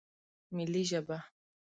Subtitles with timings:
[0.55, 1.17] ملي ژبه